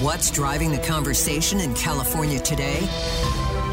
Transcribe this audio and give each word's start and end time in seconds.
What's 0.00 0.30
driving 0.30 0.72
the 0.72 0.78
conversation 0.78 1.60
in 1.60 1.74
California 1.74 2.40
today? 2.40 2.88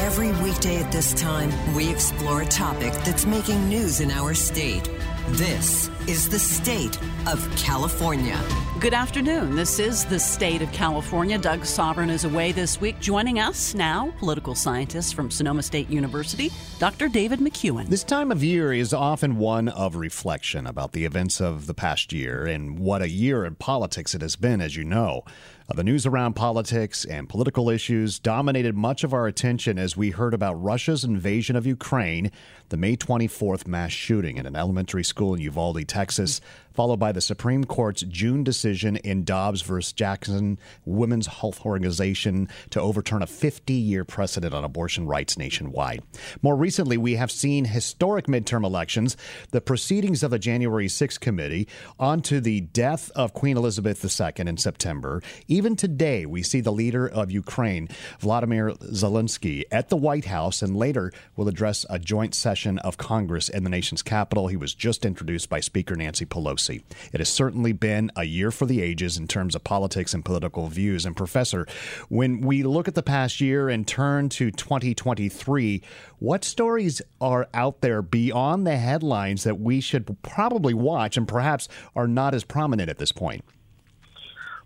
Every 0.01 0.33
weekday 0.43 0.83
at 0.83 0.91
this 0.91 1.13
time, 1.13 1.49
we 1.73 1.89
explore 1.89 2.41
a 2.41 2.45
topic 2.45 2.91
that's 3.05 3.25
making 3.25 3.69
news 3.69 4.01
in 4.01 4.11
our 4.11 4.33
state. 4.33 4.89
This 5.29 5.89
is 6.07 6.27
the 6.27 6.37
state 6.37 6.99
of 7.27 7.49
California. 7.55 8.37
Good 8.81 8.93
afternoon. 8.93 9.55
This 9.55 9.79
is 9.79 10.03
the 10.03 10.19
state 10.19 10.61
of 10.61 10.69
California. 10.73 11.37
Doug 11.37 11.61
Sovern 11.61 12.09
is 12.09 12.25
away 12.25 12.51
this 12.51 12.81
week. 12.81 12.99
Joining 12.99 13.39
us 13.39 13.73
now, 13.73 14.11
political 14.17 14.55
scientist 14.55 15.13
from 15.13 15.31
Sonoma 15.31 15.63
State 15.63 15.89
University, 15.89 16.51
Dr. 16.79 17.07
David 17.07 17.39
McCuan. 17.39 17.87
This 17.87 18.03
time 18.03 18.31
of 18.31 18.43
year 18.43 18.73
is 18.73 18.93
often 18.93 19.37
one 19.37 19.69
of 19.69 19.95
reflection 19.95 20.67
about 20.67 20.91
the 20.91 21.05
events 21.05 21.39
of 21.39 21.67
the 21.67 21.73
past 21.73 22.11
year 22.11 22.47
and 22.47 22.79
what 22.79 23.01
a 23.01 23.09
year 23.09 23.45
in 23.45 23.55
politics 23.55 24.13
it 24.13 24.21
has 24.21 24.35
been, 24.35 24.59
as 24.59 24.75
you 24.75 24.83
know. 24.83 25.23
Uh, 25.71 25.73
the 25.73 25.83
news 25.85 26.05
around 26.05 26.33
politics 26.33 27.05
and 27.05 27.29
political 27.29 27.69
issues 27.69 28.19
dominated 28.19 28.75
much 28.75 29.05
of 29.05 29.13
our 29.13 29.25
attention 29.25 29.79
as 29.79 29.95
we 29.95 30.09
heard 30.09 30.33
about 30.33 30.61
Russia's 30.61 31.05
invasion 31.05 31.55
of 31.55 31.65
Ukraine, 31.65 32.29
the 32.67 32.75
May 32.75 32.97
24th 32.97 33.65
mass 33.65 33.93
shooting 33.93 34.35
in 34.35 34.45
an 34.45 34.57
elementary 34.57 35.05
school 35.05 35.33
in 35.33 35.39
Uvalde, 35.39 35.87
Texas, 35.87 36.41
followed 36.73 36.99
by 36.99 37.11
the 37.11 37.21
Supreme 37.21 37.63
Court's 37.63 38.01
June 38.03 38.43
decision 38.43 38.97
in 38.97 39.23
Dobbs 39.23 39.61
versus 39.61 39.93
Jackson 39.93 40.59
Women's 40.85 41.27
Health 41.27 41.65
Organization 41.65 42.49
to 42.71 42.81
overturn 42.81 43.21
a 43.21 43.27
50 43.27 43.73
year 43.73 44.03
precedent 44.03 44.53
on 44.53 44.63
abortion 44.63 45.07
rights 45.07 45.37
nationwide. 45.37 46.03
More 46.41 46.55
recently, 46.55 46.97
we 46.97 47.15
have 47.15 47.31
seen 47.31 47.65
historic 47.65 48.27
midterm 48.27 48.65
elections, 48.65 49.17
the 49.51 49.61
proceedings 49.61 50.23
of 50.23 50.31
the 50.31 50.39
January 50.39 50.87
6th 50.87 51.19
committee, 51.19 51.67
onto 51.99 52.39
the 52.39 52.61
death 52.61 53.11
of 53.15 53.33
Queen 53.33 53.57
Elizabeth 53.57 54.03
II 54.03 54.31
in 54.37 54.57
September. 54.57 55.21
Even 55.47 55.60
today, 55.75 56.25
we 56.25 56.43
see 56.43 56.61
the 56.61 56.71
leader 56.71 57.07
of 57.07 57.31
Ukraine, 57.31 57.87
Vladimir 58.19 58.71
Zelensky, 58.71 59.63
at 59.71 59.89
the 59.89 59.95
White 59.95 60.25
House 60.25 60.61
and 60.61 60.75
later 60.75 61.11
will 61.35 61.47
address 61.47 61.85
a 61.89 61.99
joint 61.99 62.33
session 62.35 62.79
of 62.79 62.97
Congress 62.97 63.47
in 63.47 63.63
the 63.63 63.69
nation's 63.69 64.01
capital. 64.01 64.47
He 64.47 64.57
was 64.57 64.73
just 64.73 65.05
introduced 65.05 65.49
by 65.49 65.59
Speaker 65.59 65.95
Nancy 65.95 66.25
Pelosi. 66.25 66.83
It 67.13 67.19
has 67.19 67.29
certainly 67.29 67.71
been 67.71 68.11
a 68.15 68.23
year 68.23 68.51
for 68.51 68.65
the 68.65 68.81
ages 68.81 69.17
in 69.17 69.27
terms 69.27 69.55
of 69.55 69.63
politics 69.63 70.13
and 70.13 70.25
political 70.25 70.67
views. 70.67 71.05
And, 71.05 71.15
Professor, 71.15 71.65
when 72.09 72.41
we 72.41 72.63
look 72.63 72.87
at 72.87 72.95
the 72.95 73.03
past 73.03 73.39
year 73.39 73.69
and 73.69 73.87
turn 73.87 74.29
to 74.29 74.51
2023, 74.51 75.81
what 76.19 76.43
stories 76.43 77.01
are 77.19 77.47
out 77.53 77.81
there 77.81 78.01
beyond 78.01 78.65
the 78.65 78.77
headlines 78.77 79.43
that 79.43 79.59
we 79.59 79.79
should 79.79 80.21
probably 80.23 80.73
watch 80.73 81.17
and 81.17 81.27
perhaps 81.27 81.67
are 81.95 82.07
not 82.07 82.33
as 82.33 82.43
prominent 82.43 82.89
at 82.89 82.97
this 82.97 83.11
point? 83.11 83.43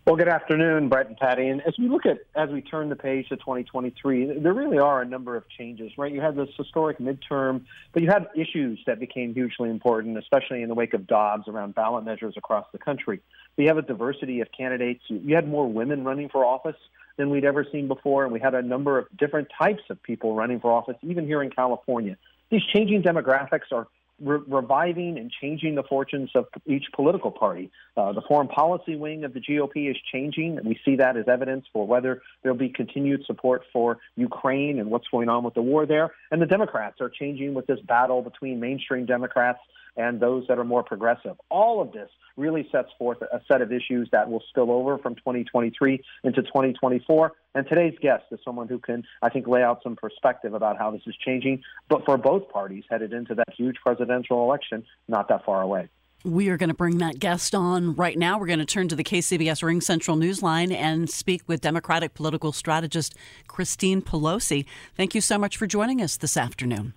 Well, 0.06 0.18
good 0.18 0.28
afternoon, 0.28 0.88
Bret 0.88 1.08
and 1.08 1.18
Patti. 1.18 1.48
And 1.48 1.62
as 1.62 1.74
we 1.80 1.90
look 1.90 2.06
at, 2.06 2.20
as 2.36 2.52
we 2.52 2.62
turn 2.62 2.90
the 2.90 2.96
page 2.96 3.28
to 3.30 3.38
2023, 3.38 4.38
there 4.38 4.54
really 4.54 4.78
are 4.78 5.02
a 5.02 5.06
number 5.06 5.36
of 5.36 5.50
changes, 5.50 5.94
right? 5.98 6.14
You 6.14 6.22
had 6.22 6.36
this 6.36 6.50
historic 6.56 7.00
midterm, 7.00 7.64
but 7.92 8.04
you 8.04 8.10
had 8.10 8.28
issues 8.36 8.80
that 8.86 9.00
became 9.00 9.34
hugely 9.34 9.72
important, 9.72 10.16
especially 10.20 10.62
in 10.62 10.70
the 10.70 10.76
wake 10.76 10.94
of 10.94 11.08
Dobbs 11.08 11.48
around 11.48 11.74
ballot 11.74 12.06
measures 12.06 12.36
across 12.38 12.68
the 12.72 12.78
country. 12.78 13.20
You 13.58 13.68
have 13.68 13.80
a 13.80 13.82
diversity 13.82 14.42
of 14.42 14.50
candidates. 14.56 15.02
You 15.08 15.34
had 15.34 15.50
more 15.50 15.68
women 15.68 16.04
running 16.04 16.30
for 16.30 16.46
office 16.46 16.78
than 17.18 17.32
we'd 17.32 17.44
ever 17.44 17.66
seen 17.72 17.88
before, 17.88 18.26
and 18.26 18.32
we 18.32 18.40
had 18.40 18.54
a 18.54 18.62
number 18.62 19.00
of 19.00 19.08
different 19.18 19.48
types 19.58 19.82
of 19.90 20.04
people 20.04 20.36
running 20.36 20.60
for 20.60 20.72
office, 20.72 20.98
even 21.02 21.26
here 21.26 21.42
in 21.42 21.50
California. 21.50 22.16
These 22.52 22.64
changing 22.72 23.02
demographics 23.02 23.72
are 23.72 23.88
re- 24.22 24.40
reviving 24.48 25.18
and 25.18 25.32
changing 25.42 25.76
the 25.76 25.84
fortunes 25.84 26.30
of 26.36 26.46
each 26.66 26.86
political 26.96 27.32
party. 27.32 27.72
Uh, 27.98 28.14
the 28.14 28.22
foreign 28.28 28.48
policy 28.48 28.96
wing 28.96 29.24
of 29.24 29.34
the 29.34 29.40
GOP 29.40 29.90
is 29.90 29.98
changing. 30.12 30.60
We 30.64 30.80
see 30.86 30.96
that 30.98 31.18
as 31.18 31.28
evidence 31.28 31.66
for 31.74 31.86
whether 31.86 32.22
there'll 32.44 32.58
be 32.58 32.70
continued 32.70 33.26
support 33.26 33.64
for 33.72 34.00
Ukraine 34.16 34.80
and 34.80 34.90
what's 34.90 35.08
going 35.10 35.30
on 35.30 35.44
with 35.44 35.54
the 35.54 35.62
war 35.62 35.86
there. 35.86 36.14
And 36.32 36.42
the 36.42 36.46
Democrats 36.46 37.02
are 37.02 37.10
changing 37.10 37.54
with 37.54 37.68
this 37.68 37.80
battle 37.82 38.22
between 38.22 38.60
mainstream 38.60 39.06
Democrats 39.06 39.60
and 39.98 40.20
those 40.20 40.46
that 40.48 40.60
are 40.60 40.64
more 40.64 40.84
progressive. 40.84 41.36
All 41.50 41.82
of 41.82 41.92
this 41.92 42.10
really 42.38 42.68
sets 42.72 42.90
forth 42.98 43.22
a 43.22 43.42
set 43.48 43.62
of 43.62 43.72
issues 43.72 44.10
that 44.12 44.30
will 44.30 44.44
spill 44.50 44.72
over 44.72 44.98
from 44.98 45.16
2023 45.16 46.02
into 46.24 46.42
2024. 46.42 47.32
And 47.54 47.68
today's 47.68 47.98
guest 48.02 48.26
is 48.32 48.40
someone 48.44 48.68
who 48.68 48.80
can, 48.80 49.04
I 49.22 49.30
think, 49.30 49.48
lay 49.48 49.64
out 49.64 49.82
some 49.84 49.96
perspective 49.96 50.54
about 50.54 50.78
how 50.78 50.92
this 50.92 51.02
is 51.08 51.16
changing, 51.16 51.64
but 51.90 52.04
for 52.06 52.18
both 52.18 52.50
parties 52.50 52.84
headed 52.90 53.14
into 53.14 53.36
that 53.36 53.54
huge 53.56 53.78
presidential 53.84 54.44
election 54.44 54.84
not 55.08 55.30
that 55.30 55.46
far 55.46 55.62
away. 55.62 55.88
We 56.26 56.50
are 56.50 56.58
going 56.58 56.70
to 56.70 56.76
bring 56.76 56.98
that 56.98 57.20
guest 57.20 57.54
on 57.54 57.94
right 57.96 58.18
now. 58.18 58.40
We're 58.40 58.48
going 58.48 58.58
to 58.58 58.66
turn 58.66 58.88
to 58.88 58.96
the 58.96 59.04
KCBS 59.04 59.62
Ring 59.62 59.80
Central 59.80 60.18
Newsline 60.18 60.74
and 60.74 61.08
speak 61.08 61.44
with 61.46 61.62
Democratic 61.62 62.16
political 62.16 62.52
strategist 62.52 63.16
Christine 63.48 64.02
Pelosi. 64.02 64.66
Thank 64.98 65.14
you 65.14 65.22
so 65.22 65.38
much 65.38 65.56
for 65.56 65.68
joining 65.68 66.02
us 66.02 66.18
this 66.18 66.36
afternoon. 66.36 66.94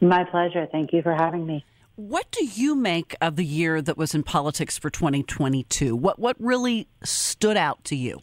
My 0.00 0.22
pleasure. 0.22 0.68
Thank 0.70 0.92
you 0.92 1.02
for 1.02 1.14
having 1.14 1.46
me. 1.46 1.64
What 1.96 2.30
do 2.30 2.44
you 2.44 2.74
make 2.74 3.14
of 3.20 3.36
the 3.36 3.44
year 3.44 3.82
that 3.82 3.98
was 3.98 4.14
in 4.14 4.22
politics 4.22 4.78
for 4.78 4.88
2022? 4.88 5.94
What 5.94 6.18
what 6.18 6.36
really 6.38 6.88
stood 7.04 7.56
out 7.56 7.84
to 7.84 7.96
you? 7.96 8.20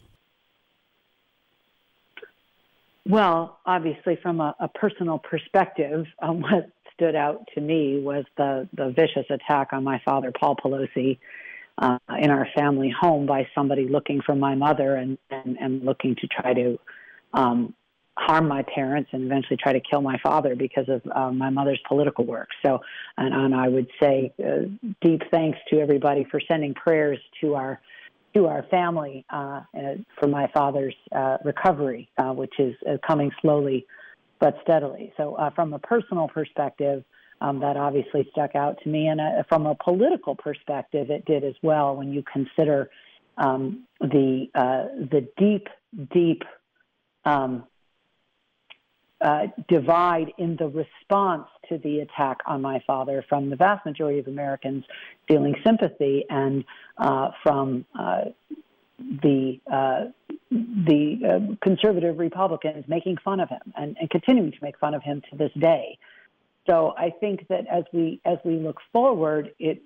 Well, 3.06 3.58
obviously, 3.64 4.18
from 4.22 4.40
a, 4.40 4.54
a 4.60 4.68
personal 4.68 5.18
perspective, 5.18 6.06
um, 6.22 6.40
what 6.42 6.70
stood 6.94 7.14
out 7.14 7.46
to 7.54 7.60
me 7.60 8.00
was 8.00 8.24
the 8.36 8.68
the 8.74 8.90
vicious 8.90 9.26
attack 9.30 9.68
on 9.72 9.84
my 9.84 10.00
father, 10.04 10.32
Paul 10.38 10.56
Pelosi, 10.56 11.18
uh, 11.78 11.98
in 12.18 12.30
our 12.30 12.48
family 12.56 12.92
home 12.98 13.26
by 13.26 13.46
somebody 13.54 13.86
looking 13.88 14.20
for 14.20 14.34
my 14.34 14.56
mother 14.56 14.96
and 14.96 15.16
and, 15.30 15.56
and 15.58 15.84
looking 15.84 16.16
to 16.16 16.26
try 16.26 16.54
to 16.54 16.78
um, 17.34 17.74
harm 18.18 18.48
my 18.48 18.62
parents 18.62 19.10
and 19.12 19.24
eventually 19.24 19.56
try 19.56 19.72
to 19.72 19.80
kill 19.80 20.02
my 20.02 20.18
father 20.22 20.54
because 20.54 20.88
of 20.88 21.02
uh, 21.14 21.30
my 21.30 21.50
mother's 21.50 21.80
political 21.88 22.24
work. 22.24 22.48
So, 22.64 22.80
and, 23.16 23.32
and 23.32 23.54
I 23.54 23.68
would 23.68 23.88
say 24.02 24.32
uh, 24.44 24.68
deep 25.00 25.22
thanks 25.30 25.58
to 25.70 25.80
everybody 25.80 26.26
for 26.30 26.40
sending 26.48 26.74
prayers 26.74 27.18
to 27.40 27.54
our 27.54 27.80
to 28.34 28.46
our 28.46 28.62
family 28.70 29.24
uh, 29.30 29.62
uh 29.76 29.94
for 30.20 30.28
my 30.28 30.48
father's 30.54 30.94
uh, 31.10 31.38
recovery, 31.44 32.08
uh, 32.16 32.32
which 32.32 32.54
is 32.58 32.74
coming 33.06 33.30
slowly 33.40 33.86
but 34.38 34.56
steadily. 34.62 35.12
So, 35.16 35.36
from 35.54 35.72
a 35.72 35.78
personal 35.78 36.28
perspective. 36.28 37.04
Um, 37.42 37.58
that 37.60 37.78
obviously 37.78 38.28
stuck 38.32 38.54
out 38.54 38.76
to 38.82 38.90
me, 38.90 39.06
and 39.06 39.18
from 39.48 39.64
a 39.64 39.74
political 39.74 40.36
perspective, 40.36 41.08
it 41.08 41.24
did 41.24 41.42
as 41.42 41.54
well. 41.62 41.96
When 41.96 42.12
you 42.12 42.22
consider 42.30 42.90
um, 43.38 43.84
the 43.98 44.48
the 44.52 45.26
deep, 45.38 45.68
deep 46.12 46.42
um, 47.24 47.64
uh, 49.20 49.46
divide 49.68 50.32
in 50.38 50.56
the 50.56 50.66
response 50.68 51.46
to 51.68 51.78
the 51.78 52.00
attack 52.00 52.38
on 52.46 52.62
my 52.62 52.82
father 52.86 53.24
from 53.28 53.50
the 53.50 53.56
vast 53.56 53.84
majority 53.84 54.18
of 54.18 54.26
Americans 54.26 54.84
feeling 55.28 55.54
sympathy 55.64 56.24
and 56.30 56.64
uh, 56.98 57.30
from 57.42 57.84
uh, 57.98 58.22
the 59.22 59.60
uh, 59.70 60.04
the 60.50 61.20
uh, 61.24 61.54
conservative 61.62 62.18
Republicans 62.18 62.84
making 62.88 63.16
fun 63.24 63.40
of 63.40 63.48
him 63.48 63.72
and, 63.76 63.96
and, 64.00 64.10
continuing 64.10 64.50
to 64.50 64.58
make 64.62 64.78
fun 64.78 64.94
of 64.94 65.02
him 65.02 65.22
to 65.30 65.36
this 65.36 65.52
day. 65.58 65.96
So 66.68 66.94
I 66.98 67.10
think 67.20 67.46
that 67.48 67.66
as 67.70 67.84
we 67.92 68.20
as 68.24 68.38
we 68.44 68.56
look 68.56 68.78
forward, 68.92 69.52
it 69.58 69.82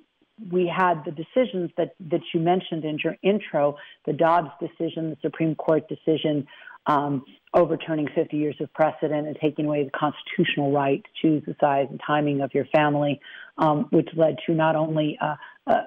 we 0.51 0.67
had 0.67 1.05
the 1.05 1.13
decisions 1.13 1.71
that 1.77 1.95
that 2.11 2.21
you 2.33 2.41
mentioned 2.41 2.85
in 2.85 2.99
your 3.03 3.17
intro, 3.23 3.77
the 4.05 4.13
Dobbs 4.13 4.51
decision, 4.61 5.11
the 5.11 5.17
Supreme 5.23 5.55
Court 5.55 5.89
decision, 5.89 6.47
um, 6.87 7.25
overturning 7.55 8.09
50 8.15 8.37
years 8.37 8.57
of 8.61 8.73
precedent 8.75 9.27
and 9.27 9.37
taking 9.41 9.67
away 9.67 9.85
the 9.85 9.91
constitutional 9.91 10.73
right 10.73 11.03
to 11.03 11.11
choose 11.23 11.43
the 11.47 11.57
size 11.61 11.87
and 11.89 12.01
timing 12.05 12.41
of 12.41 12.53
your 12.53 12.67
family, 12.75 13.21
um, 13.59 13.87
which 13.91 14.09
led 14.17 14.37
to 14.47 14.55
not 14.55 14.77
only 14.77 15.17
uh, 15.21 15.37
uh, 15.67 15.83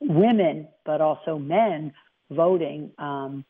women 0.00 0.68
but 0.84 1.00
also 1.00 1.38
men 1.38 1.92
voting 2.30 2.90
um, 2.98 3.44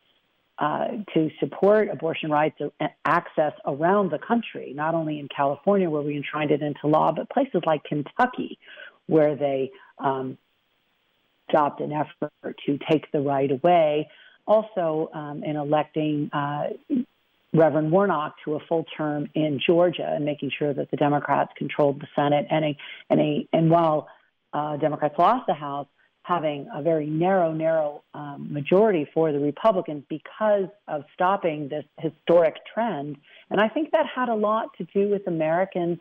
uh, 0.58 0.88
to 1.14 1.28
support 1.40 1.88
abortion 1.90 2.30
rights 2.30 2.58
access 3.04 3.52
around 3.66 4.10
the 4.10 4.18
country, 4.18 4.72
not 4.74 4.94
only 4.94 5.18
in 5.18 5.28
California 5.34 5.88
where 5.88 6.02
we 6.02 6.16
enshrined 6.16 6.50
it 6.50 6.62
into 6.62 6.86
law, 6.86 7.12
but 7.14 7.28
places 7.30 7.62
like 7.66 7.82
Kentucky 7.84 8.58
where 9.06 9.34
they 9.34 9.70
um, 9.98 10.38
stopped 11.48 11.80
an 11.80 11.92
effort 11.92 12.56
to 12.66 12.78
take 12.90 13.10
the 13.12 13.20
right 13.20 13.50
away. 13.50 14.08
Also, 14.46 15.10
um, 15.14 15.44
in 15.44 15.56
electing 15.56 16.28
uh, 16.32 16.64
Reverend 17.54 17.92
Warnock 17.92 18.34
to 18.44 18.54
a 18.54 18.60
full 18.60 18.84
term 18.96 19.28
in 19.34 19.60
Georgia 19.64 20.10
and 20.10 20.24
making 20.24 20.50
sure 20.58 20.72
that 20.72 20.90
the 20.90 20.96
Democrats 20.96 21.52
controlled 21.56 22.00
the 22.00 22.08
Senate 22.16 22.46
and 22.50 22.64
a 22.64 22.76
and 23.10 23.20
a 23.20 23.48
and 23.52 23.70
while 23.70 24.08
uh, 24.52 24.76
Democrats 24.78 25.14
lost 25.18 25.46
the 25.46 25.54
House, 25.54 25.86
having 26.22 26.68
a 26.74 26.82
very 26.82 27.06
narrow, 27.06 27.52
narrow 27.52 28.02
um, 28.14 28.48
majority 28.50 29.06
for 29.12 29.32
the 29.32 29.38
Republicans 29.38 30.04
because 30.08 30.68
of 30.88 31.04
stopping 31.14 31.68
this 31.68 31.84
historic 31.98 32.56
trend. 32.72 33.16
And 33.50 33.60
I 33.60 33.68
think 33.68 33.90
that 33.92 34.06
had 34.06 34.28
a 34.28 34.34
lot 34.34 34.68
to 34.78 34.84
do 34.84 35.08
with 35.08 35.26
Americans 35.26 35.98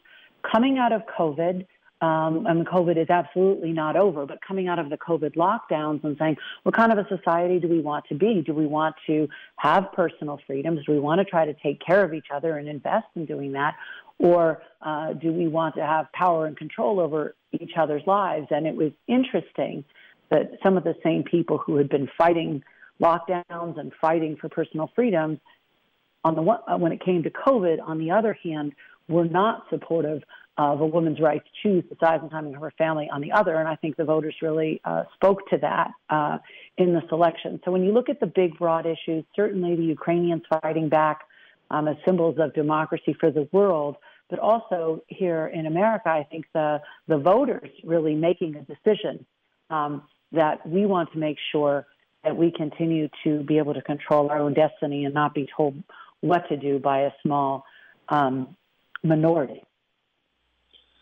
coming 0.49 0.77
out 0.77 0.91
of 0.91 1.01
COVID, 1.17 1.65
um, 2.01 2.47
and 2.47 2.65
COVID 2.65 2.99
is 2.99 3.09
absolutely 3.09 3.71
not 3.71 3.95
over, 3.95 4.25
but 4.25 4.39
coming 4.45 4.67
out 4.67 4.79
of 4.79 4.89
the 4.89 4.97
COVID 4.97 5.35
lockdowns 5.35 6.03
and 6.03 6.17
saying, 6.17 6.35
what 6.63 6.75
kind 6.75 6.91
of 6.91 6.97
a 6.97 7.07
society 7.07 7.59
do 7.59 7.67
we 7.67 7.79
want 7.79 8.05
to 8.09 8.15
be? 8.15 8.41
Do 8.43 8.53
we 8.53 8.65
want 8.65 8.95
to 9.05 9.27
have 9.57 9.91
personal 9.93 10.39
freedoms? 10.47 10.79
Do 10.85 10.93
we 10.93 10.99
want 10.99 11.19
to 11.19 11.25
try 11.25 11.45
to 11.45 11.53
take 11.53 11.79
care 11.85 12.03
of 12.03 12.13
each 12.13 12.27
other 12.33 12.57
and 12.57 12.67
invest 12.67 13.05
in 13.15 13.25
doing 13.25 13.51
that? 13.51 13.75
Or 14.17 14.63
uh, 14.81 15.13
do 15.13 15.31
we 15.31 15.47
want 15.47 15.75
to 15.75 15.85
have 15.85 16.11
power 16.11 16.47
and 16.47 16.57
control 16.57 16.99
over 16.99 17.35
each 17.51 17.73
other's 17.77 18.03
lives? 18.07 18.47
And 18.49 18.65
it 18.65 18.75
was 18.75 18.91
interesting 19.07 19.83
that 20.31 20.57
some 20.63 20.77
of 20.77 20.83
the 20.83 20.95
same 21.03 21.23
people 21.23 21.59
who 21.59 21.75
had 21.75 21.89
been 21.89 22.09
fighting 22.17 22.63
lockdowns 22.99 23.79
and 23.79 23.91
fighting 24.01 24.37
for 24.41 24.49
personal 24.49 24.89
freedoms 24.95 25.39
on 26.23 26.35
the 26.35 26.41
one, 26.41 26.59
when 26.79 26.91
it 26.91 27.03
came 27.03 27.23
to 27.23 27.29
COVID, 27.29 27.77
on 27.83 27.99
the 27.99 28.11
other 28.11 28.37
hand, 28.43 28.73
were 29.07 29.25
not 29.25 29.65
supportive 29.69 30.23
of 30.63 30.81
a 30.81 30.85
woman's 30.85 31.19
right 31.19 31.41
to 31.43 31.51
choose 31.63 31.83
the 31.89 31.97
size 31.99 32.19
and 32.21 32.29
timing 32.29 32.55
of 32.55 32.61
her 32.61 32.73
family 32.77 33.09
on 33.11 33.21
the 33.21 33.31
other. 33.31 33.55
And 33.55 33.67
I 33.67 33.75
think 33.75 33.95
the 33.95 34.05
voters 34.05 34.35
really 34.41 34.81
uh, 34.85 35.03
spoke 35.15 35.49
to 35.49 35.57
that 35.57 35.91
uh, 36.09 36.37
in 36.77 36.93
the 36.93 37.01
selection. 37.09 37.59
So 37.63 37.71
when 37.71 37.83
you 37.83 37.91
look 37.91 38.09
at 38.09 38.19
the 38.19 38.27
big, 38.27 38.57
broad 38.57 38.85
issues, 38.85 39.23
certainly 39.35 39.75
the 39.75 39.83
Ukrainians 39.83 40.43
fighting 40.61 40.89
back 40.89 41.21
um, 41.69 41.87
as 41.87 41.95
symbols 42.05 42.37
of 42.39 42.53
democracy 42.53 43.15
for 43.19 43.31
the 43.31 43.47
world, 43.51 43.95
but 44.29 44.39
also 44.39 45.01
here 45.07 45.47
in 45.47 45.65
America, 45.65 46.09
I 46.09 46.23
think 46.29 46.45
the, 46.53 46.81
the 47.07 47.17
voters 47.17 47.69
really 47.83 48.15
making 48.15 48.55
a 48.55 48.61
decision 48.61 49.25
um, 49.69 50.03
that 50.31 50.67
we 50.67 50.85
want 50.85 51.11
to 51.13 51.17
make 51.17 51.37
sure 51.51 51.85
that 52.23 52.35
we 52.35 52.51
continue 52.51 53.09
to 53.23 53.41
be 53.43 53.57
able 53.57 53.73
to 53.73 53.81
control 53.81 54.29
our 54.29 54.39
own 54.39 54.53
destiny 54.53 55.05
and 55.05 55.13
not 55.13 55.33
be 55.33 55.47
told 55.57 55.75
what 56.21 56.47
to 56.49 56.57
do 56.57 56.77
by 56.77 57.01
a 57.01 57.11
small 57.23 57.65
um, 58.09 58.55
minority. 59.03 59.63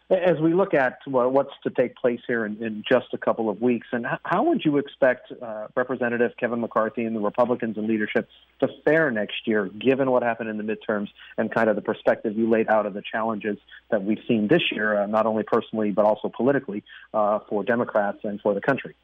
As 0.09 0.39
we 0.41 0.55
look 0.55 0.73
at 0.73 0.97
what's 1.05 1.53
to 1.61 1.69
take 1.69 1.95
place 1.95 2.19
here 2.25 2.43
in, 2.43 2.63
in, 2.63 2.83
just 2.89 3.13
a 3.13 3.17
couple 3.19 3.47
of 3.47 3.61
weeks, 3.61 3.85
and 3.91 4.07
how 4.23 4.43
would 4.45 4.65
you 4.65 4.77
expect 4.77 5.31
uh, 5.39 5.67
Representative 5.75 6.31
Kevin 6.39 6.61
McCarthy 6.61 7.03
and 7.03 7.15
the 7.15 7.19
Republicans 7.19 7.77
in 7.77 7.85
leadership 7.85 8.27
to 8.59 8.67
fare 8.83 9.11
next 9.11 9.45
year, 9.45 9.67
given 9.67 10.09
what 10.09 10.23
happened 10.23 10.49
in 10.49 10.57
the 10.57 10.63
midterms 10.63 11.09
and 11.37 11.53
kind 11.53 11.69
of 11.69 11.75
the 11.75 11.83
perspective 11.83 12.35
you 12.35 12.49
laid 12.49 12.69
out 12.69 12.87
of 12.87 12.95
the 12.95 13.03
challenges 13.03 13.59
that 13.91 14.03
we've 14.03 14.23
seen 14.27 14.47
this 14.47 14.63
year, 14.71 14.99
uh, 14.99 15.05
not 15.05 15.27
only 15.27 15.43
personally 15.43 15.91
but 15.91 16.05
also 16.05 16.27
politically, 16.35 16.83
uh, 17.13 17.37
for 17.47 17.63
Democrats 17.63 18.17
and 18.23 18.41
for 18.41 18.55
the 18.55 18.61
country? 18.61 18.95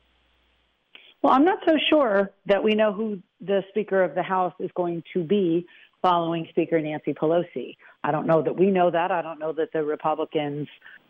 Well, 1.22 1.34
I'm 1.34 1.46
not 1.46 1.60
so 1.68 1.76
sure 1.90 2.32
that 2.46 2.64
we 2.64 2.74
know 2.76 2.94
who 2.94 3.20
the 3.42 3.64
Speaker 3.70 4.04
of 4.04 4.16
the 4.16 4.24
House 4.24 4.54
is 4.60 4.70
going 4.76 5.04
to 5.14 5.24
be 5.24 5.66
following 6.06 6.46
Speaker 6.52 6.80
Nancy 6.80 7.16
Pelosi. 7.16 7.78
I 8.04 8.12
don't 8.12 8.28
know 8.28 8.44
that 8.44 8.56
we 8.56 8.70
know 8.70 8.92
that. 8.92 9.10
I 9.10 9.24
don't 9.24 9.40
know 9.40 9.52
that 9.54 9.74
the 9.74 9.84
Republicans 9.84 10.68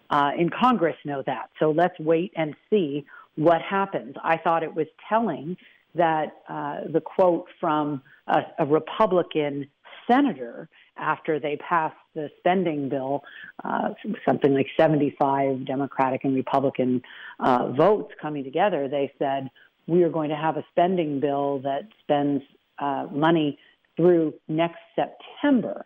uh, 0.09 0.31
in 0.37 0.49
Congress 0.49 0.95
know 1.03 1.21
that. 1.25 1.49
So 1.59 1.71
let's 1.71 1.99
wait 1.99 2.31
and 2.37 2.55
see 2.69 3.05
what 3.35 3.61
happens. 3.61 4.15
I 4.23 4.37
thought 4.37 4.63
it 4.63 4.73
was 4.73 4.87
telling 5.09 5.57
that 5.95 6.37
uh, 6.47 6.79
the 6.89 7.01
quote 7.01 7.47
from 7.59 8.03
a, 8.27 8.43
a, 8.59 8.65
Republican 8.65 9.67
senator 10.09 10.69
after 10.95 11.41
they 11.41 11.57
passed 11.57 11.97
the 12.13 12.29
spending 12.37 12.87
bill, 12.87 13.21
uh, 13.65 13.89
something 14.25 14.53
like 14.53 14.67
75 14.77 15.65
Democratic 15.65 16.23
and 16.23 16.35
Republican 16.35 17.01
uh, 17.41 17.67
votes 17.73 18.13
coming 18.21 18.45
together, 18.45 18.87
they 18.87 19.11
said, 19.19 19.49
we 19.87 20.03
are 20.03 20.09
going 20.09 20.29
to 20.29 20.37
have 20.37 20.55
a 20.55 20.63
spending 20.71 21.19
bill 21.19 21.59
that 21.63 21.83
spends 22.01 22.43
uh, 22.79 23.07
money 23.11 23.59
through 23.97 24.33
next 24.47 24.79
September 24.95 25.85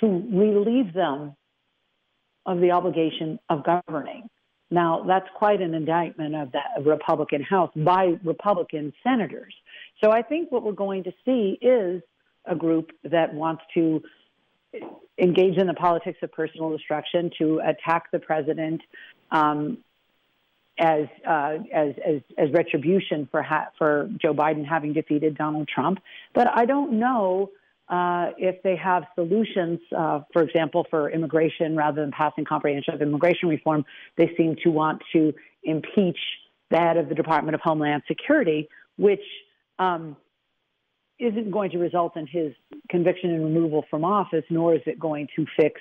to 0.00 0.06
relieve 0.06 0.92
them 0.92 1.34
of 2.44 2.60
the 2.60 2.70
obligation 2.70 3.38
of 3.48 3.64
governing. 3.64 4.28
Now, 4.70 5.04
that's 5.06 5.28
quite 5.36 5.60
an 5.60 5.74
indictment 5.74 6.34
of 6.34 6.52
the 6.52 6.60
Republican 6.82 7.42
House 7.42 7.70
by 7.76 8.16
Republican 8.24 8.92
senators. 9.02 9.54
So 10.02 10.10
I 10.10 10.22
think 10.22 10.50
what 10.50 10.64
we're 10.64 10.72
going 10.72 11.04
to 11.04 11.12
see 11.24 11.58
is 11.60 12.02
a 12.44 12.54
group 12.54 12.90
that 13.04 13.32
wants 13.32 13.62
to 13.74 14.02
engage 15.18 15.56
in 15.56 15.66
the 15.66 15.74
politics 15.74 16.18
of 16.22 16.32
personal 16.32 16.70
destruction, 16.70 17.30
to 17.38 17.60
attack 17.64 18.10
the 18.12 18.18
president, 18.18 18.80
um, 19.30 19.78
as, 20.78 21.06
uh, 21.26 21.58
as, 21.72 21.94
as, 22.06 22.20
as 22.36 22.52
retribution 22.52 23.28
for, 23.30 23.42
ha- 23.42 23.68
for 23.78 24.10
Joe 24.20 24.34
Biden 24.34 24.66
having 24.66 24.92
defeated 24.92 25.36
Donald 25.36 25.68
Trump. 25.68 25.98
But 26.34 26.48
I 26.54 26.66
don't 26.66 26.98
know 26.98 27.50
uh, 27.88 28.30
if 28.36 28.62
they 28.62 28.76
have 28.76 29.04
solutions, 29.14 29.78
uh, 29.96 30.20
for 30.32 30.42
example, 30.42 30.86
for 30.90 31.10
immigration 31.10 31.76
rather 31.76 32.00
than 32.00 32.10
passing 32.10 32.44
comprehensive 32.44 33.00
immigration 33.00 33.48
reform. 33.48 33.84
They 34.16 34.32
seem 34.36 34.56
to 34.64 34.70
want 34.70 35.02
to 35.12 35.32
impeach 35.62 36.18
head 36.70 36.96
of 36.96 37.08
the 37.08 37.14
Department 37.14 37.54
of 37.54 37.60
Homeland 37.62 38.02
Security, 38.08 38.68
which 38.96 39.22
um, 39.78 40.16
isn't 41.18 41.50
going 41.50 41.70
to 41.70 41.78
result 41.78 42.16
in 42.16 42.26
his 42.26 42.52
conviction 42.90 43.30
and 43.30 43.44
removal 43.44 43.84
from 43.88 44.04
office, 44.04 44.44
nor 44.50 44.74
is 44.74 44.82
it 44.86 44.98
going 44.98 45.28
to 45.36 45.46
fix 45.58 45.80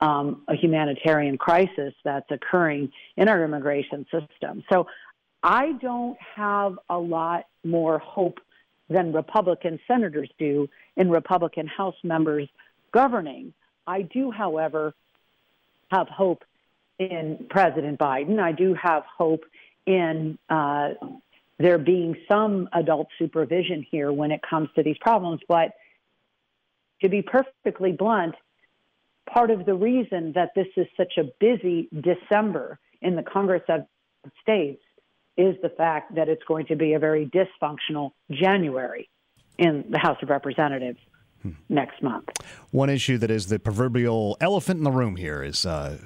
um, 0.00 0.42
a 0.48 0.54
humanitarian 0.54 1.38
crisis 1.38 1.94
that's 2.04 2.30
occurring 2.30 2.92
in 3.16 3.28
our 3.28 3.44
immigration 3.44 4.06
system. 4.10 4.62
So 4.72 4.86
I 5.42 5.72
don't 5.80 6.16
have 6.36 6.78
a 6.88 6.98
lot 6.98 7.46
more 7.64 7.98
hope 7.98 8.38
than 8.88 9.12
Republican 9.12 9.78
senators 9.86 10.30
do 10.38 10.68
in 10.96 11.10
Republican 11.10 11.66
House 11.66 11.96
members 12.02 12.48
governing. 12.92 13.52
I 13.86 14.02
do, 14.02 14.30
however, 14.30 14.94
have 15.90 16.08
hope 16.08 16.44
in 16.98 17.46
President 17.50 17.98
Biden. 17.98 18.40
I 18.40 18.52
do 18.52 18.74
have 18.74 19.04
hope 19.16 19.44
in 19.86 20.38
uh, 20.48 20.90
there 21.58 21.78
being 21.78 22.16
some 22.28 22.68
adult 22.72 23.08
supervision 23.18 23.84
here 23.90 24.12
when 24.12 24.30
it 24.30 24.40
comes 24.48 24.68
to 24.76 24.82
these 24.82 24.98
problems. 25.00 25.40
But 25.48 25.72
to 27.02 27.08
be 27.08 27.22
perfectly 27.22 27.92
blunt, 27.92 28.34
part 29.32 29.50
of 29.50 29.66
the 29.66 29.74
reason 29.74 30.32
that 30.34 30.50
this 30.54 30.66
is 30.76 30.86
such 30.96 31.14
a 31.18 31.24
busy 31.40 31.88
December 32.00 32.78
in 33.00 33.16
the 33.16 33.22
Congress 33.22 33.62
of 33.68 33.82
States 34.42 34.82
is 35.36 35.54
the 35.62 35.68
fact 35.68 36.14
that 36.16 36.28
it's 36.28 36.42
going 36.44 36.66
to 36.66 36.76
be 36.76 36.94
a 36.94 36.98
very 36.98 37.26
dysfunctional 37.26 38.10
January 38.30 39.08
in 39.56 39.84
the 39.88 39.98
House 39.98 40.18
of 40.22 40.30
Representatives 40.30 40.98
hmm. 41.42 41.50
next 41.68 42.02
month. 42.02 42.28
One 42.70 42.90
issue 42.90 43.18
that 43.18 43.30
is 43.30 43.46
the 43.46 43.58
proverbial 43.58 44.36
elephant 44.40 44.78
in 44.78 44.84
the 44.84 44.90
room 44.90 45.16
here 45.16 45.42
is 45.42 45.64
uh, 45.64 45.98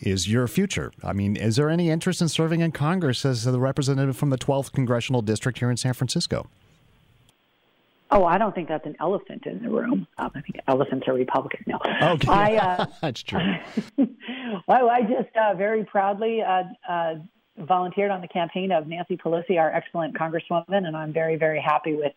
is 0.00 0.28
your 0.28 0.48
future. 0.48 0.92
I 1.04 1.12
mean, 1.12 1.36
is 1.36 1.56
there 1.56 1.68
any 1.68 1.90
interest 1.90 2.22
in 2.22 2.28
serving 2.28 2.60
in 2.60 2.72
Congress 2.72 3.24
as 3.24 3.44
the 3.44 3.60
representative 3.60 4.16
from 4.16 4.30
the 4.30 4.38
12th 4.38 4.72
congressional 4.72 5.22
district 5.22 5.58
here 5.58 5.70
in 5.70 5.76
San 5.76 5.92
Francisco? 5.92 6.48
Oh, 8.10 8.24
I 8.24 8.38
don't 8.38 8.54
think 8.54 8.68
that's 8.68 8.86
an 8.86 8.96
elephant 9.00 9.46
in 9.46 9.62
the 9.62 9.68
room. 9.68 10.06
Um, 10.18 10.30
I 10.34 10.40
think 10.40 10.60
elephants 10.68 11.08
are 11.08 11.14
Republican. 11.14 11.64
No, 11.66 11.78
okay, 12.02 12.28
I, 12.28 12.56
uh, 12.56 12.86
that's 13.02 13.22
true. 13.22 13.40
well, 14.68 14.88
I 14.90 15.02
just 15.02 15.36
uh, 15.36 15.54
very 15.54 15.84
proudly 15.84 16.40
uh, 16.40 16.64
uh, 16.88 17.14
volunteered 17.58 18.12
on 18.12 18.20
the 18.20 18.28
campaign 18.28 18.70
of 18.70 18.86
Nancy 18.86 19.16
Pelosi, 19.16 19.58
our 19.58 19.72
excellent 19.72 20.16
Congresswoman, 20.16 20.86
and 20.86 20.96
I'm 20.96 21.12
very, 21.12 21.36
very 21.36 21.60
happy 21.60 21.94
with 21.94 22.12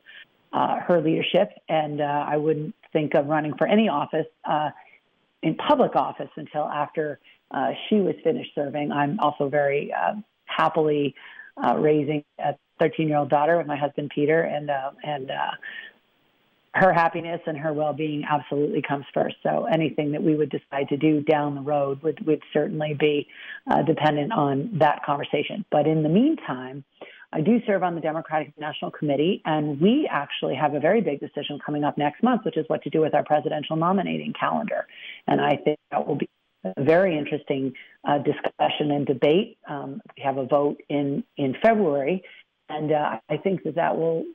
uh, 0.54 0.80
her 0.82 1.02
leadership. 1.02 1.50
And 1.70 2.02
uh, 2.02 2.26
I 2.28 2.38
wouldn't 2.38 2.76
think 2.94 3.16
of 3.16 3.26
running 3.26 3.56
for 3.58 3.66
any 3.66 3.90
office 3.90 4.28
in 5.42 5.56
public 5.56 5.96
office 5.96 6.30
until 6.36 6.66
after 6.66 7.20
she 7.90 7.96
was 7.96 8.14
finished 8.24 8.52
serving. 8.54 8.92
I'm 8.92 9.20
also 9.20 9.50
very 9.50 9.92
happily 10.46 11.16
raising 11.78 12.24
a 12.40 12.56
13 12.80 13.08
year 13.08 13.18
old 13.18 13.30
daughter 13.30 13.58
with 13.58 13.68
my 13.68 13.78
husband 13.78 14.12
Peter, 14.14 14.42
and 14.42 14.70
uh, 14.70 14.92
and 15.04 15.32
uh, 15.32 15.52
her 16.74 16.94
happiness 16.94 17.42
and 17.46 17.58
her 17.58 17.74
well 17.74 17.94
being 17.94 18.24
absolutely 18.30 18.82
comes 18.82 19.06
first. 19.14 19.36
So 19.44 19.66
anything 19.66 20.12
that 20.12 20.24
we 20.24 20.36
would 20.36 20.50
decide 20.50 20.90
to 20.90 20.98
do 20.98 21.22
down 21.22 21.56
the 21.56 21.62
road 21.62 22.02
would 22.04 22.26
would 22.26 22.42
certainly 22.54 22.96
be 23.00 23.28
uh, 23.70 23.82
dependent 23.84 24.32
on 24.32 24.72
that 24.80 25.04
conversation. 25.06 25.66
But 25.72 25.88
in 25.88 26.04
the 26.04 26.10
meantime. 26.10 26.84
I 27.32 27.42
do 27.42 27.60
serve 27.68 27.84
on 27.84 27.94
the 27.94 28.02
Democratic 28.02 28.58
National 28.60 28.90
Committee, 28.90 29.44
and 29.46 29.80
we 29.80 30.10
actually 30.12 30.56
have 30.56 30.74
a 30.74 30.80
very 30.80 31.00
big 31.00 31.20
decision 31.20 31.60
coming 31.64 31.84
up 31.84 31.96
next 31.96 32.24
month, 32.24 32.44
which 32.44 32.58
is 32.58 32.66
what 32.70 32.82
to 32.82 32.90
do 32.90 33.02
with 33.02 33.14
our 33.14 33.24
presidential 33.24 33.76
nominating 33.76 34.34
calendar. 34.34 34.88
And 35.28 35.40
I 35.40 35.56
think 35.58 35.78
that 35.92 36.08
will 36.08 36.16
be 36.16 36.28
a 36.64 36.84
very 36.84 37.18
interesting 37.18 37.74
uh, 38.08 38.18
discussion 38.18 38.92
and 38.92 39.06
debate. 39.06 39.58
Um, 39.68 40.02
we 40.16 40.24
have 40.24 40.38
a 40.38 40.46
vote 40.46 40.82
in 40.90 41.24
in 41.38 41.56
February, 41.62 42.24
and 42.68 42.92
uh, 42.92 43.20
I 43.30 43.38
think 43.38 43.64
that 43.64 43.76
that 43.76 43.98
will 43.98 44.26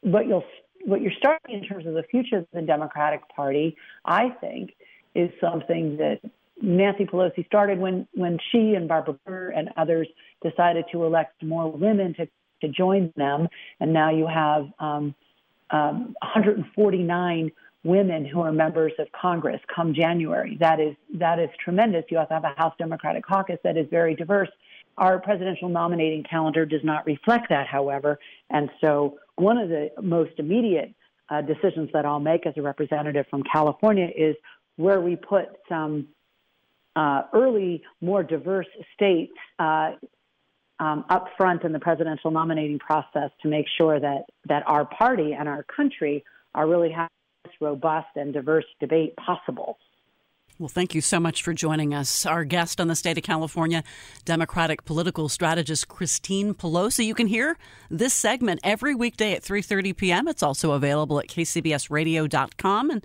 what 0.00 0.26
you'll 0.26 0.44
what 0.84 1.00
you're 1.00 1.12
starting 1.18 1.56
in 1.56 1.64
terms 1.64 1.86
of 1.86 1.94
the 1.94 2.04
future 2.04 2.38
of 2.38 2.46
the 2.52 2.62
Democratic 2.62 3.28
Party. 3.28 3.76
I 4.04 4.30
think 4.40 4.72
is 5.14 5.30
something 5.40 5.96
that 5.96 6.20
Nancy 6.60 7.04
Pelosi 7.04 7.44
started 7.46 7.78
when 7.78 8.06
when 8.14 8.38
she 8.50 8.74
and 8.74 8.88
Barbara 8.88 9.18
Burr 9.26 9.50
and 9.50 9.70
others 9.76 10.08
decided 10.42 10.86
to 10.92 11.04
elect 11.04 11.42
more 11.42 11.70
women 11.70 12.14
to 12.14 12.26
to 12.62 12.68
join 12.68 13.12
them, 13.16 13.48
and 13.80 13.92
now 13.92 14.10
you 14.10 14.26
have 14.26 14.66
um, 14.78 15.14
um, 15.70 16.14
149 16.22 17.52
women 17.86 18.24
who 18.24 18.40
are 18.40 18.52
members 18.52 18.92
of 18.98 19.06
Congress 19.12 19.60
come 19.74 19.94
January. 19.94 20.56
That 20.60 20.80
is 20.80 20.94
that 21.14 21.38
is 21.38 21.48
tremendous. 21.62 22.04
You 22.10 22.18
also 22.18 22.34
have 22.34 22.44
a 22.44 22.54
House 22.56 22.74
Democratic 22.78 23.24
caucus 23.24 23.58
that 23.64 23.76
is 23.76 23.86
very 23.90 24.14
diverse. 24.14 24.50
Our 24.98 25.18
presidential 25.20 25.68
nominating 25.68 26.24
calendar 26.24 26.66
does 26.66 26.80
not 26.82 27.06
reflect 27.06 27.48
that, 27.50 27.66
however, 27.66 28.18
and 28.50 28.70
so 28.80 29.18
one 29.36 29.58
of 29.58 29.68
the 29.68 29.90
most 30.02 30.32
immediate 30.38 30.94
uh, 31.28 31.42
decisions 31.42 31.90
that 31.92 32.04
I'll 32.04 32.20
make 32.20 32.46
as 32.46 32.54
a 32.56 32.62
representative 32.62 33.26
from 33.28 33.42
California 33.52 34.08
is 34.16 34.34
where 34.76 35.00
we 35.00 35.16
put 35.16 35.46
some 35.68 36.08
uh, 36.94 37.22
early, 37.34 37.82
more 38.00 38.22
diverse 38.22 38.66
states 38.94 39.32
uh, 39.58 39.92
um, 40.80 41.04
up 41.10 41.28
front 41.36 41.62
in 41.64 41.72
the 41.72 41.78
presidential 41.78 42.30
nominating 42.30 42.78
process 42.78 43.30
to 43.42 43.48
make 43.48 43.66
sure 43.78 44.00
that 44.00 44.24
that 44.46 44.62
our 44.66 44.84
party 44.84 45.32
and 45.38 45.48
our 45.48 45.64
country 45.64 46.24
are 46.54 46.66
really 46.66 46.90
having 46.90 47.15
robust 47.60 48.08
and 48.16 48.32
diverse 48.32 48.66
debate 48.80 49.14
possible. 49.16 49.78
Well, 50.58 50.68
thank 50.68 50.94
you 50.94 51.02
so 51.02 51.20
much 51.20 51.42
for 51.42 51.52
joining 51.52 51.92
us. 51.92 52.24
Our 52.24 52.44
guest 52.44 52.80
on 52.80 52.88
the 52.88 52.96
state 52.96 53.18
of 53.18 53.24
California, 53.24 53.84
Democratic 54.24 54.86
political 54.86 55.28
strategist 55.28 55.88
Christine 55.88 56.54
Pelosi. 56.54 57.04
You 57.04 57.14
can 57.14 57.26
hear 57.26 57.58
this 57.90 58.14
segment 58.14 58.60
every 58.64 58.94
weekday 58.94 59.34
at 59.34 59.42
3:30 59.42 59.94
p.m. 59.94 60.28
It's 60.28 60.42
also 60.42 60.72
available 60.72 61.18
at 61.18 61.26
kcbsradio.com 61.26 62.90
and 62.90 63.04